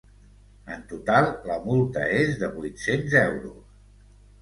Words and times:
En 0.75 0.81
total, 0.93 1.29
la 1.51 1.59
multa 1.67 2.09
és 2.25 2.35
de 2.45 2.53
vuit-cents 2.59 3.19
euros. 3.25 4.05